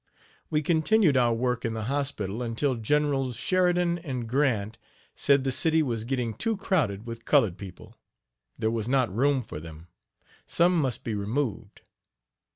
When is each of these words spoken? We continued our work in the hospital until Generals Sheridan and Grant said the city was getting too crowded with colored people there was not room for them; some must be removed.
We 0.49 0.63
continued 0.63 1.15
our 1.15 1.31
work 1.35 1.63
in 1.63 1.75
the 1.75 1.83
hospital 1.83 2.41
until 2.41 2.73
Generals 2.73 3.35
Sheridan 3.35 3.99
and 3.99 4.27
Grant 4.27 4.79
said 5.13 5.43
the 5.43 5.51
city 5.51 5.83
was 5.83 6.05
getting 6.05 6.33
too 6.33 6.57
crowded 6.57 7.05
with 7.05 7.23
colored 7.23 7.55
people 7.55 7.99
there 8.57 8.71
was 8.71 8.89
not 8.89 9.15
room 9.15 9.43
for 9.43 9.59
them; 9.59 9.89
some 10.47 10.75
must 10.81 11.03
be 11.03 11.13
removed. 11.13 11.81